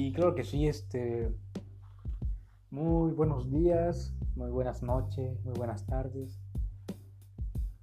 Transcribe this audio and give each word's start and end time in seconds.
Y 0.00 0.12
creo 0.12 0.32
que 0.36 0.44
sí, 0.44 0.68
este. 0.68 1.28
Muy 2.70 3.10
buenos 3.10 3.50
días, 3.50 4.14
muy 4.36 4.48
buenas 4.48 4.80
noches, 4.80 5.44
muy 5.44 5.54
buenas 5.54 5.84
tardes. 5.86 6.38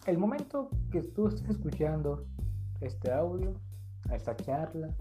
El 0.06 0.18
momento 0.18 0.70
que 0.92 1.02
tú 1.02 1.28
estés 1.28 1.50
escuchando 1.50 2.26
este 2.80 3.12
audio, 3.12 3.60
esta 4.14 4.34
charla, 4.38 4.96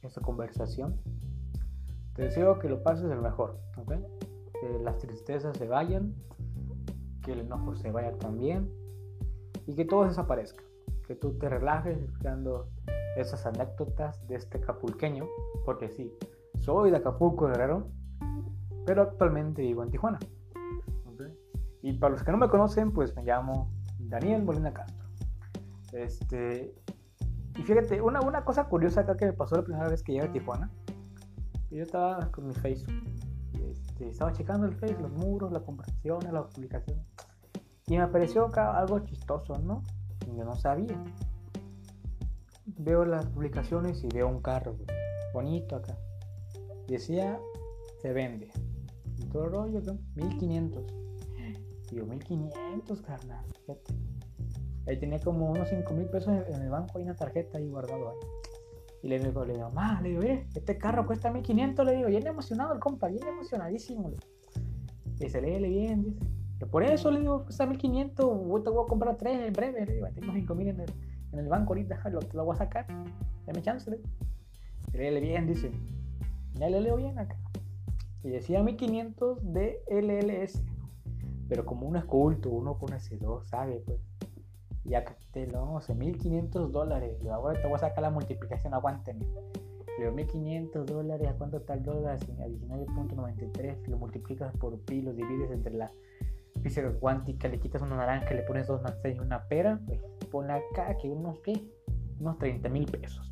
esta 0.00 0.22
conversación, 0.22 0.98
te 2.14 2.22
deseo 2.22 2.58
que 2.58 2.70
lo 2.70 2.82
pases 2.82 3.10
el 3.10 3.20
mejor, 3.20 3.60
¿ok? 3.76 3.96
Que 4.58 4.78
las 4.82 4.96
tristezas 4.96 5.58
se 5.58 5.68
vayan, 5.68 6.14
que 7.22 7.32
el 7.32 7.40
enojo 7.40 7.76
se 7.76 7.90
vaya 7.90 8.16
también 8.16 8.70
y 9.66 9.74
que 9.74 9.84
todo 9.84 10.06
desaparezca. 10.06 10.64
Que 11.06 11.14
tú 11.14 11.34
te 11.34 11.50
relajes 11.50 11.98
escuchando 11.98 12.70
esas 13.18 13.44
anécdotas 13.44 14.26
de 14.28 14.36
este 14.36 14.60
capulqueño, 14.60 15.26
porque 15.66 15.90
sí, 15.90 16.10
soy 16.64 16.90
de 16.90 16.96
Acapulco 16.96 17.46
Guerrero, 17.46 17.88
pero 18.86 19.02
actualmente 19.02 19.62
vivo 19.62 19.82
en 19.82 19.90
Tijuana. 19.90 20.18
Y 21.82 21.92
para 21.98 22.12
los 22.12 22.22
que 22.22 22.32
no 22.32 22.38
me 22.38 22.48
conocen, 22.48 22.92
pues 22.92 23.14
me 23.14 23.22
llamo 23.22 23.70
Daniel 23.98 24.42
Molina 24.42 24.72
Castro. 24.72 25.06
Este, 25.92 26.74
y 27.56 27.62
fíjate, 27.62 28.00
una, 28.00 28.20
una 28.20 28.44
cosa 28.44 28.64
curiosa 28.64 29.02
acá 29.02 29.16
que 29.16 29.26
me 29.26 29.34
pasó 29.34 29.56
la 29.56 29.64
primera 29.64 29.88
vez 29.88 30.02
que 30.02 30.12
llegué 30.12 30.24
a 30.24 30.32
Tijuana, 30.32 30.70
yo 31.70 31.82
estaba 31.82 32.30
con 32.30 32.46
mi 32.46 32.54
Facebook, 32.54 32.94
este, 33.70 34.08
estaba 34.08 34.32
checando 34.32 34.66
el 34.66 34.74
Facebook, 34.74 35.02
los 35.02 35.12
muros, 35.12 35.52
las 35.52 35.62
conversaciones, 35.62 36.32
las 36.32 36.46
publicaciones, 36.54 37.04
y 37.86 37.98
me 37.98 38.02
apareció 38.02 38.46
acá 38.46 38.78
algo 38.78 39.00
chistoso, 39.00 39.58
¿no? 39.58 39.82
Yo 40.34 40.44
no 40.44 40.56
sabía. 40.56 40.96
Veo 42.64 43.04
las 43.04 43.26
publicaciones 43.26 44.02
y 44.02 44.08
veo 44.08 44.26
un 44.26 44.40
carro, 44.40 44.74
bonito 45.34 45.76
acá. 45.76 45.94
Decía, 46.88 47.40
se 48.00 48.12
vende. 48.12 48.50
Y 49.18 49.26
todo 49.26 49.44
el 49.44 49.50
rollo, 49.52 49.80
1500. 50.14 50.84
Digo, 51.90 52.06
1500, 52.06 53.02
carnal. 53.02 53.44
Fíjate. 53.60 53.94
Ahí 54.86 54.98
tenía 54.98 55.18
como 55.20 55.50
unos 55.50 55.68
5 55.68 55.94
mil 55.94 56.06
pesos 56.06 56.32
en 56.48 56.60
el 56.60 56.68
banco, 56.68 56.98
hay 56.98 57.04
una 57.04 57.14
tarjeta 57.14 57.58
ahí 57.58 57.68
guardado 57.68 58.10
ahí. 58.10 58.16
Y 59.02 59.08
le 59.08 59.18
digo, 59.18 59.44
le 59.44 59.54
digo, 59.54 59.70
ma, 59.70 60.00
le 60.02 60.10
digo, 60.10 60.20
mire, 60.22 60.46
este 60.54 60.76
carro 60.76 61.06
cuesta 61.06 61.30
1500, 61.30 61.86
le 61.86 61.96
digo, 61.96 62.08
bien 62.08 62.26
emocionado 62.26 62.72
el 62.74 62.80
compa, 62.80 63.08
bien 63.08 63.26
emocionadísimo. 63.26 64.10
Le 64.10 65.26
y 65.26 65.30
se 65.30 65.40
lee 65.40 65.68
bien, 65.68 66.02
dice. 66.02 66.20
Por 66.70 66.82
eso 66.82 67.10
le 67.10 67.20
digo, 67.20 67.44
cuesta 67.44 67.66
1500, 67.66 68.14
te 68.64 68.70
voy 68.70 68.84
a 68.84 68.88
comprar 68.88 69.16
tres 69.16 69.46
en 69.46 69.52
breve, 69.52 69.86
le 69.86 69.94
digo, 69.94 70.06
tengo 70.14 70.32
5000 70.32 70.68
en 70.68 70.80
el, 70.80 70.90
en 71.32 71.38
el 71.38 71.48
banco 71.48 71.72
ahorita, 71.72 72.00
lo, 72.10 72.20
lo 72.32 72.44
voy 72.44 72.54
a 72.54 72.58
sacar, 72.58 72.86
dame 73.46 73.62
chance, 73.62 73.90
le 73.90 73.98
digo. 73.98 74.08
Lee 74.92 75.20
bien, 75.20 75.46
dice. 75.46 75.70
Ya 76.54 76.68
le 76.68 76.80
leo 76.80 76.96
bien 76.96 77.18
acá. 77.18 77.36
Y 78.22 78.30
decía 78.30 78.62
1500 78.62 79.52
de 79.52 79.82
LLS. 79.88 80.62
Pero 81.48 81.66
como 81.66 81.86
uno 81.86 81.98
es 81.98 82.04
culto, 82.04 82.50
uno 82.50 82.78
con 82.78 82.94
ese 82.94 83.16
2, 83.18 83.46
sabe, 83.46 83.82
pues. 83.84 84.00
Ya 84.84 85.04
te 85.32 85.46
lo 85.46 85.60
vamos 85.60 85.88
a 85.88 85.94
1500 85.94 86.70
dólares. 86.70 87.16
Y 87.20 87.24
te 87.24 87.28
voy 87.66 87.74
a 87.74 87.78
sacar 87.78 88.02
la 88.02 88.10
multiplicación, 88.10 88.74
aguántenme. 88.74 89.26
Pero 89.96 90.12
1500 90.12 90.86
dólares, 90.86 91.28
¿a 91.28 91.34
cuánto 91.34 91.56
el 91.56 91.82
dólar? 91.82 92.16
A 92.16 92.18
19.93. 92.18 93.86
Lo 93.86 93.98
multiplicas 93.98 94.54
por 94.56 94.78
pi, 94.80 95.02
lo 95.02 95.12
divides 95.12 95.50
entre 95.50 95.74
la 95.74 95.90
física 96.62 96.92
cuántica, 96.98 97.48
le 97.48 97.58
quitas 97.60 97.82
una 97.82 97.96
naranja, 97.96 98.32
le 98.34 98.42
pones 98.42 98.66
dos 98.66 98.82
manzanas 98.82 99.16
y 99.16 99.20
una 99.20 99.46
pera. 99.48 99.80
Pues 99.86 100.00
pon 100.30 100.50
acá 100.50 100.96
que 100.96 101.08
unos, 101.10 101.38
¿qué? 101.40 101.62
Unos 102.20 102.38
30 102.38 102.68
mil 102.68 102.86
pesos. 102.86 103.30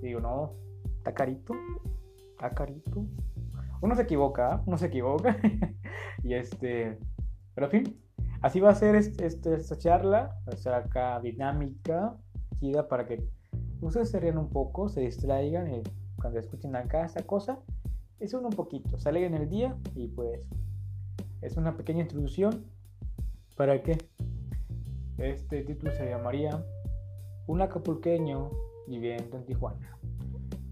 digo, 0.00 0.20
no, 0.20 0.52
está 0.98 1.12
carito 1.12 1.54
está 2.38 2.54
carito. 2.54 3.04
Uno 3.80 3.96
se 3.96 4.02
equivoca, 4.02 4.54
¿ah? 4.54 4.62
uno 4.64 4.78
se 4.78 4.86
equivoca. 4.86 5.36
y 6.22 6.34
este, 6.34 6.98
pero 7.54 7.66
en 7.66 7.70
fin, 7.70 8.00
así 8.42 8.60
va 8.60 8.70
a 8.70 8.74
ser 8.74 8.94
este, 8.94 9.54
esta 9.54 9.76
charla, 9.76 10.36
va 10.46 10.52
a 10.52 10.56
ser 10.56 10.74
acá 10.74 11.20
dinámica, 11.20 12.16
chida 12.60 12.86
para 12.86 13.06
que 13.06 13.24
ustedes 13.80 14.10
se 14.10 14.20
rían 14.20 14.38
un 14.38 14.50
poco, 14.50 14.88
se 14.88 15.00
distraigan 15.00 15.72
y 15.72 15.82
cuando 16.20 16.38
escuchen 16.38 16.76
acá 16.76 17.04
esta 17.04 17.22
cosa, 17.22 17.58
es 18.20 18.34
un 18.34 18.50
poquito, 18.50 18.98
salen 18.98 19.34
en 19.34 19.42
el 19.42 19.48
día 19.48 19.76
y 19.94 20.08
pues 20.08 20.40
es 21.42 21.56
una 21.56 21.76
pequeña 21.76 22.02
introducción 22.02 22.64
para 23.56 23.82
que 23.82 23.98
este 25.18 25.62
título 25.62 25.92
se 25.92 26.08
llamaría 26.08 26.64
Un 27.46 27.62
acapulqueño 27.62 28.50
viviendo 28.88 29.36
en 29.36 29.44
Tijuana. 29.44 29.98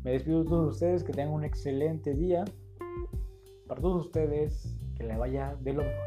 Me 0.06 0.12
despido 0.12 0.44
de 0.44 0.48
todos 0.48 0.74
ustedes, 0.74 1.02
que 1.02 1.12
tengan 1.12 1.34
un 1.34 1.42
excelente 1.42 2.14
día. 2.14 2.44
Para 3.66 3.80
todos 3.80 4.06
ustedes, 4.06 4.78
que 4.96 5.02
le 5.02 5.16
vaya 5.16 5.56
de 5.56 5.72
lo 5.72 5.82
mejor. 5.82 6.06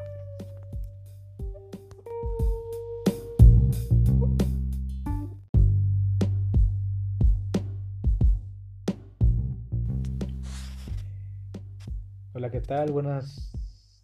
Hola, 12.31 12.51
¿qué 12.51 12.61
tal? 12.61 12.93
Buenas 12.93 13.51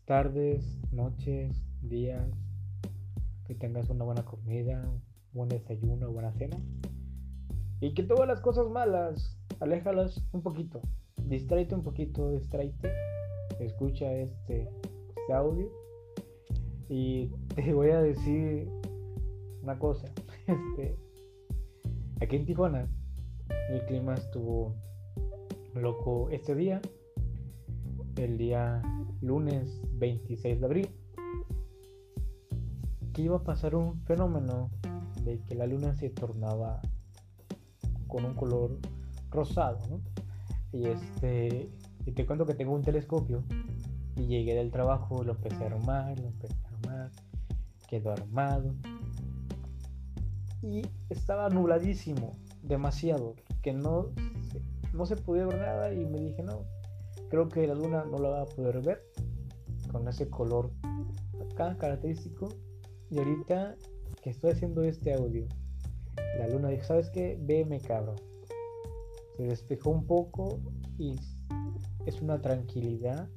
tardes, 0.04 0.78
noches, 0.92 1.64
días. 1.82 2.30
Que 3.46 3.56
tengas 3.56 3.90
una 3.90 4.04
buena 4.04 4.26
comida, 4.26 4.92
buen 5.32 5.48
desayuno, 5.48 6.12
buena 6.12 6.34
cena. 6.34 6.58
Y 7.80 7.94
que 7.94 8.04
todas 8.04 8.28
las 8.28 8.42
cosas 8.42 8.68
malas 8.68 9.38
aléjalas 9.60 10.22
un 10.32 10.42
poquito, 10.42 10.82
distráete 11.18 11.76
un 11.76 11.84
poquito, 11.84 12.32
distráete, 12.32 12.92
escucha 13.60 14.12
este, 14.12 14.70
este 15.10 15.34
audio. 15.34 15.70
Y 16.90 17.28
te 17.56 17.74
voy 17.74 17.90
a 17.90 18.02
decir 18.02 18.70
una 19.64 19.80
cosa, 19.80 20.08
este, 20.48 20.96
aquí 22.22 22.36
en 22.36 22.46
Tijuana 22.46 22.88
el 23.70 23.86
clima 23.86 24.14
estuvo 24.14 24.76
loco 25.74 26.30
este 26.30 26.56
día, 26.56 26.82
el 28.16 28.38
día 28.38 28.82
lunes 29.22 29.82
26 29.94 30.60
de 30.60 30.66
abril, 30.66 30.90
que 33.14 33.24
iba 33.24 33.38
a 33.38 33.44
pasar 33.44 33.76
un 33.76 34.02
fenómeno 34.02 34.70
de 35.24 35.40
que 35.42 35.56
la 35.56 35.66
luna 35.66 35.96
se 35.96 36.10
tornaba 36.10 36.82
con 38.08 38.26
un 38.26 38.36
color 38.36 38.78
rosado, 39.36 39.80
¿no? 39.90 40.02
Y 40.72 40.88
este, 40.88 41.70
y 42.06 42.12
te 42.12 42.26
cuento 42.26 42.46
que 42.46 42.54
tengo 42.54 42.74
un 42.74 42.82
telescopio 42.82 43.44
y 44.16 44.28
llegué 44.28 44.56
del 44.56 44.72
trabajo, 44.72 45.24
lo 45.24 45.34
empecé 45.34 45.64
a 45.64 45.68
armar, 45.68 46.20
lo 46.20 46.28
empecé 46.28 46.56
a 46.64 46.68
armar, 46.70 47.12
quedó 47.88 48.12
armado 48.12 48.74
y 50.62 50.82
estaba 51.10 51.50
nubladísimo, 51.50 52.38
demasiado, 52.64 53.36
que 53.62 53.74
no, 53.74 54.12
no 54.94 55.06
se 55.06 55.16
podía 55.16 55.46
ver 55.46 55.60
nada 55.60 55.94
y 55.94 56.06
me 56.06 56.20
dije, 56.20 56.44
no, 56.44 56.62
creo 57.30 57.50
que 57.50 57.68
la 57.68 57.76
luna 57.76 58.06
no 58.06 58.18
la 58.20 58.30
va 58.30 58.42
a 58.42 58.46
poder 58.46 58.82
ver 58.82 59.04
con 59.92 60.08
ese 60.08 60.30
color 60.30 60.72
acá 61.52 61.78
característico 61.78 62.50
y 63.10 63.20
ahorita 63.20 63.76
que 64.22 64.30
estoy 64.30 64.52
haciendo 64.52 64.84
este 64.84 65.14
audio, 65.14 65.46
la 66.40 66.48
luna 66.48 66.70
dijo, 66.70 66.84
¿sabes 66.84 67.10
qué? 67.12 67.38
Veme 67.40 67.80
cabrón 67.80 68.16
se 69.36 69.44
despejó 69.44 69.90
un 69.90 70.06
poco 70.06 70.60
y 70.98 71.16
es 72.06 72.22
una 72.22 72.42
tranquilidad 72.42 73.28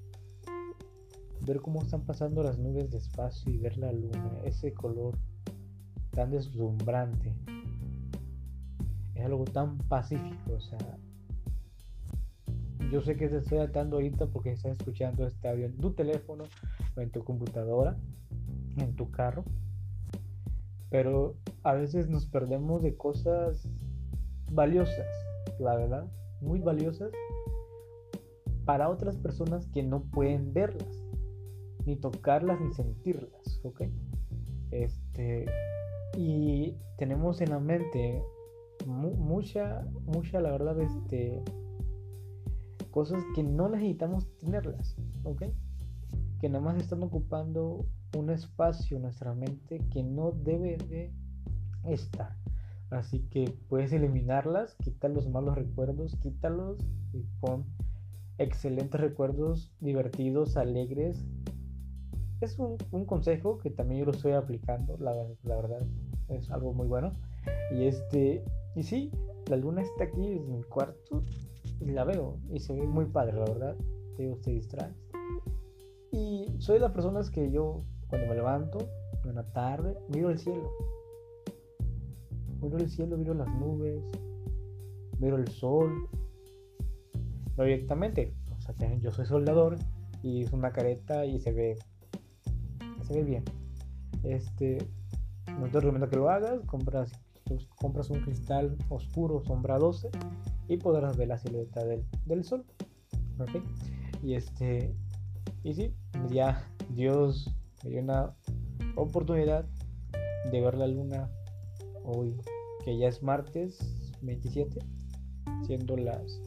ver 1.47 1.61
cómo 1.61 1.83
están 1.83 2.03
pasando 2.03 2.43
las 2.43 2.59
nubes 2.59 2.91
despacio 2.91 3.53
y 3.53 3.59
ver 3.59 3.79
la 3.79 3.93
luna, 3.93 4.41
ese 4.45 4.73
color 4.73 5.17
tan 6.11 6.31
deslumbrante. 6.31 7.35
Es 9.15 9.25
algo 9.25 9.45
tan 9.45 9.79
pacífico, 9.79 10.53
o 10.53 10.61
sea, 10.61 10.99
yo 12.91 13.01
sé 13.03 13.17
que 13.17 13.29
te 13.29 13.39
estoy 13.39 13.59
atando 13.59 13.97
ahorita 13.97 14.27
porque 14.27 14.53
estás 14.53 14.73
escuchando 14.73 15.27
este 15.27 15.49
audio 15.49 15.67
en 15.67 15.77
tu 15.77 15.93
teléfono 15.93 16.45
o 16.97 17.01
en 17.01 17.11
tu 17.11 17.25
computadora, 17.25 17.97
en 18.77 18.95
tu 18.95 19.11
carro, 19.11 19.45
pero 20.91 21.37
a 21.63 21.75
veces 21.75 22.09
nos 22.09 22.27
perdemos 22.27 22.83
de 22.83 22.97
cosas 22.97 23.69
valiosas 24.51 25.07
la 25.59 25.77
verdad, 25.77 26.07
muy 26.41 26.61
valiosas 26.61 27.11
para 28.65 28.89
otras 28.89 29.17
personas 29.17 29.67
que 29.69 29.83
no 29.83 30.03
pueden 30.03 30.53
verlas, 30.53 31.05
ni 31.87 31.97
tocarlas, 31.97 32.61
ni 32.61 32.73
sentirlas, 32.73 33.61
¿ok? 33.65 33.83
Este, 34.71 35.47
y 36.17 36.77
tenemos 36.99 37.41
en 37.41 37.51
la 37.51 37.61
mente 37.61 38.23
mucha, 38.87 39.87
mucha, 40.05 40.41
la 40.41 40.51
verdad, 40.51 40.79
este, 40.81 41.43
cosas 42.91 43.23
que 43.35 43.43
no 43.43 43.69
necesitamos 43.69 44.27
tenerlas, 44.39 44.97
¿ok? 45.25 45.45
Que 46.41 46.49
nada 46.49 46.65
más 46.65 46.77
están 46.77 47.03
ocupando 47.03 47.87
un 48.17 48.31
espacio 48.31 48.97
en 48.97 49.05
nuestra 49.05 49.35
mente 49.35 49.81
que 49.91 50.03
no 50.03 50.33
debe 50.33 50.77
de 50.89 51.13
estar. 51.85 52.37
Así 52.91 53.21
que 53.31 53.55
puedes 53.69 53.93
eliminarlas, 53.93 54.75
quitar 54.77 55.11
los 55.11 55.29
malos 55.29 55.57
recuerdos, 55.57 56.17
quítalos 56.23 56.79
y 57.13 57.23
pon 57.41 57.67
excelentes 58.39 59.01
recuerdos, 59.01 59.73
divertidos, 59.81 60.57
alegres. 60.57 61.27
Es 62.41 62.59
un, 62.59 62.79
consejo 63.05 63.59
que 63.59 63.71
también 63.71 64.01
yo 64.01 64.07
lo 64.07 64.13
estoy 64.13 64.33
aplicando, 64.33 64.97
la, 64.99 65.13
la, 65.43 65.57
verdad, 65.57 65.87
es 66.29 66.51
algo 66.51 66.73
muy 66.73 66.87
bueno. 66.87 67.13
Y 67.73 67.85
este, 67.85 68.45
y 68.75 68.85
sí, 68.85 69.11
la 69.49 69.57
luna 69.57 69.83
está 69.83 70.05
aquí 70.05 70.25
en 70.25 70.51
mi 70.51 70.63
cuarto 70.63 71.25
y 71.81 71.87
la 71.87 72.05
veo 72.05 72.39
y 72.51 72.61
se 72.61 72.73
ve 72.73 72.87
muy 72.87 73.07
padre, 73.07 73.35
la 73.35 73.45
verdad. 73.45 73.77
Te 74.17 74.23
digo, 74.23 74.37
te 74.37 74.53
distraes. 74.53 74.95
Y 76.11 76.47
soy 76.59 76.75
de 76.75 76.81
las 76.81 76.93
personas 76.93 77.29
que 77.31 77.51
yo, 77.51 77.83
cuando 78.09 78.29
me 78.29 78.35
levanto 78.35 78.79
en 79.25 79.35
la 79.35 79.45
tarde, 79.53 79.97
miro 80.09 80.31
el 80.31 80.39
cielo. 80.39 80.71
Miro 82.61 82.79
el 82.79 82.91
cielo, 82.91 83.17
miro 83.17 83.35
las 83.35 83.49
nubes, 83.55 84.03
miro 85.19 85.37
el 85.37 85.49
sol. 85.49 86.09
No 87.57 87.65
directamente, 87.65 88.35
o 88.57 88.61
sea, 88.61 88.75
yo 88.99 89.11
soy 89.11 89.27
soldador 89.27 89.77
y 90.23 90.43
es 90.43 90.53
una 90.53 90.73
careta 90.73 91.25
y 91.27 91.41
se 91.41 91.53
ve, 91.53 91.79
se 93.03 93.15
ve 93.15 93.25
bien. 93.25 93.45
Este, 94.23 94.79
no 95.59 95.67
te 95.67 95.81
recomiendo 95.81 96.09
que 96.09 96.17
lo 96.17 96.31
hagas, 96.31 96.61
compras, 96.67 97.13
pues, 97.45 97.67
compras 97.77 98.11
un 98.11 98.21
cristal 98.21 98.77
oscuro, 98.89 99.43
sombra 99.45 99.79
12 99.79 100.11
y 100.69 100.77
podrás 100.77 101.17
ver 101.17 101.29
la 101.29 101.39
silueta 101.39 101.85
del, 101.85 102.05
del 102.27 102.45
sol. 102.45 102.65
¿ok? 103.39 103.51
Y 104.23 104.35
este, 104.35 104.95
y 105.63 105.75
sí, 105.75 105.95
ya 106.31 106.69
Dios 106.91 107.55
me 107.85 107.91
dio 107.91 108.01
una 108.01 108.35
oportunidad 108.97 109.67
de 110.51 110.61
ver 110.61 110.75
la 110.75 110.87
luna 110.87 111.31
hoy, 112.09 112.37
que 112.85 112.97
ya 112.99 113.09
es 113.09 113.23
martes 113.23 113.79
27, 114.23 114.81
siendo 115.67 115.97
las 115.97 116.41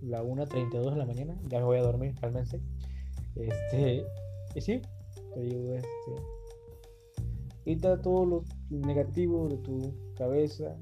la 0.00 0.22
1.32 0.22 0.90
de 0.90 0.96
la 0.96 1.06
mañana, 1.06 1.36
ya 1.48 1.58
me 1.58 1.64
voy 1.64 1.78
a 1.78 1.82
dormir, 1.82 2.14
cálmense. 2.20 2.60
Este, 3.34 4.04
y 4.54 4.60
sí, 4.60 4.80
te 5.34 5.40
digo, 5.40 5.74
este, 5.74 5.88
quita 7.64 8.00
todo 8.00 8.24
lo 8.24 8.44
negativo 8.70 9.48
de 9.48 9.56
tu 9.58 9.94
cabeza, 10.16 10.76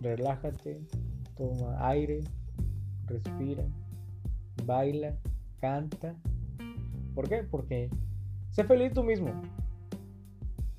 relájate, 0.00 0.80
toma 1.36 1.86
aire, 1.86 2.20
respira, 3.06 3.64
baila, 4.64 5.16
canta. 5.60 6.14
¿Por 7.14 7.28
qué? 7.28 7.44
Porque 7.50 7.90
sé 8.50 8.64
feliz 8.64 8.92
tú 8.92 9.02
mismo. 9.02 9.30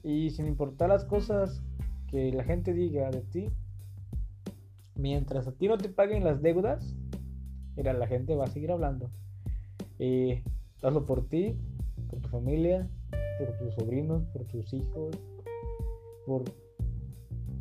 Y 0.04 0.32
sin 0.32 0.48
importar 0.48 0.90
las 0.90 1.06
cosas 1.06 1.62
que 2.12 2.32
la 2.32 2.44
gente 2.44 2.74
diga 2.74 3.10
de 3.10 3.22
ti, 3.22 3.50
mientras 4.96 5.48
a 5.48 5.54
ti 5.54 5.68
no 5.68 5.78
te 5.78 5.90
paguen 5.90 6.24
las 6.24 6.42
deudas, 6.42 6.96
la 7.76 8.08
gente 8.08 8.36
va 8.36 8.46
a 8.46 8.48
seguir 8.48 8.72
hablando. 8.72 9.10
Y 9.98 10.44
hazlo 10.84 11.06
por 11.06 11.28
ti, 11.28 11.56
por 12.10 12.20
tu 12.20 12.30
familia, 12.30 12.88
por 13.40 13.58
tus 13.58 13.74
sobrinos, 13.76 14.24
por 14.34 14.44
tus 14.46 14.74
hijos, 14.74 15.18
por, 16.26 16.44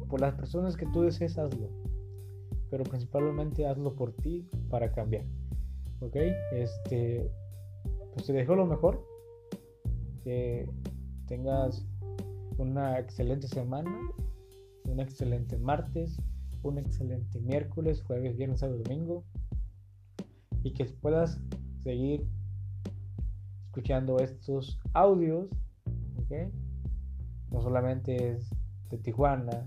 por 0.09 0.21
las 0.21 0.35
personas 0.35 0.77
que 0.77 0.87
tú 0.87 1.03
desees, 1.03 1.39
hazlo. 1.39 1.69
Pero 2.71 2.85
principalmente 2.85 3.67
hazlo 3.67 3.95
por 3.95 4.13
ti 4.13 4.49
para 4.69 4.93
cambiar. 4.93 5.25
¿Ok? 6.01 6.17
Este, 6.53 7.31
pues 8.13 8.27
te 8.27 8.33
dejo 8.33 8.55
lo 8.55 8.67
mejor. 8.67 9.05
Que 10.23 10.69
tengas 11.27 11.87
una 12.59 12.99
excelente 12.99 13.49
semana, 13.49 13.91
un 14.85 15.01
excelente 15.01 15.57
martes, 15.59 16.21
un 16.63 16.79
excelente 16.79 17.41
miércoles, 17.41 18.03
jueves, 18.03 18.37
viernes, 18.37 18.61
sábado, 18.61 18.79
domingo. 18.83 19.25
Y 20.63 20.73
que 20.73 20.85
puedas 20.85 21.41
seguir 21.83 22.27
escuchando 23.67 24.19
estos 24.19 24.79
audios. 24.93 25.49
¿ok? 26.19 26.53
No 27.51 27.63
solamente 27.63 28.33
es 28.33 28.51
de 28.91 28.99
Tijuana, 28.99 29.67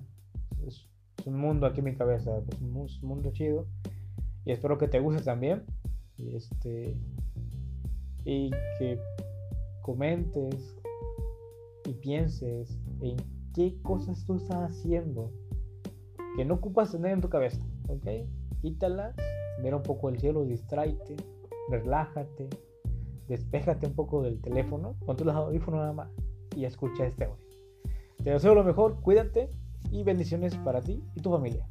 es, 0.65 0.88
un 1.25 1.39
mundo 1.39 1.66
aquí 1.66 1.80
en 1.80 1.86
mi 1.86 1.95
cabeza, 1.95 2.38
es 2.38 2.59
un, 2.59 2.88
mundo 3.01 3.31
chido. 3.31 3.66
Y 4.45 4.51
espero 4.51 4.77
que 4.77 4.88
te 4.88 5.00
guste 5.00 5.24
también. 5.24 5.63
Y 6.18 6.36
este. 6.36 6.98
Y 8.25 8.51
que 8.77 9.00
comentes 9.81 10.75
y 11.86 11.94
pienses 11.94 12.80
en 13.01 13.18
qué 13.53 13.79
cosas 13.81 14.25
tú 14.25 14.35
estás 14.35 14.71
haciendo 14.71 15.31
que 16.35 16.45
no 16.45 16.55
ocupas 16.55 16.91
tener 16.91 17.11
en 17.11 17.21
tu 17.21 17.29
cabeza, 17.29 17.61
¿ok? 17.88 18.07
Quítalas, 18.61 19.15
mira 19.61 19.77
un 19.77 19.83
poco 19.83 20.09
el 20.09 20.19
cielo, 20.19 20.44
distráete, 20.45 21.15
relájate, 21.69 22.50
despéjate 23.27 23.88
un 23.88 23.94
poco 23.94 24.23
del 24.23 24.41
teléfono, 24.41 24.95
ponte 25.05 25.23
los 25.23 25.35
audífonos 25.35 25.81
nada 25.81 25.94
más 25.94 26.09
y 26.55 26.65
escucha 26.65 27.05
este 27.05 27.25
audio. 27.25 27.44
Te 28.23 28.31
deseo 28.31 28.55
lo 28.55 28.63
mejor, 28.63 29.00
cuídate 29.01 29.51
y 29.91 30.03
bendiciones 30.03 30.56
para 30.57 30.81
ti 30.81 31.03
y 31.15 31.21
tu 31.21 31.29
familia. 31.29 31.67